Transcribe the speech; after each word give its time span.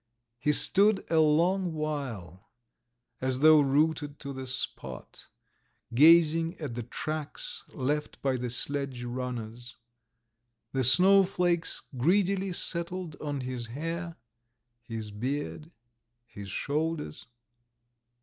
He 0.39 0.51
stood 0.51 1.05
a 1.11 1.19
long 1.19 1.73
while 1.73 2.49
as 3.21 3.41
though 3.41 3.59
rooted 3.61 4.17
to 4.21 4.33
the 4.33 4.47
spot, 4.47 5.27
gazing 5.93 6.59
at 6.59 6.73
the 6.73 6.81
tracks 6.81 7.63
left 7.69 8.19
by 8.23 8.37
the 8.37 8.49
sledge 8.49 9.03
runners. 9.03 9.75
The 10.71 10.83
snowflakes 10.83 11.83
greedily 11.95 12.51
settled 12.51 13.15
on 13.21 13.41
his 13.41 13.67
hair, 13.67 14.15
his 14.81 15.11
beard, 15.11 15.69
his 16.25 16.49
shoulders. 16.49 17.27